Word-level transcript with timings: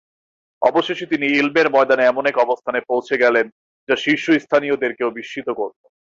অবশেষে 0.61 1.05
তিনি 1.05 1.25
ইলমের 1.31 1.67
ময়দানে 1.69 2.03
এমন 2.05 2.23
এক 2.25 2.37
অবস্থানে 2.37 2.79
পৌঁছে 2.87 3.15
গেলেন 3.17 3.45
যা 3.89 3.95
শীর্ষস্থানীয়দেরকেও 3.95 5.09
বিস্মিত 5.09 5.47
করল। 5.49 5.81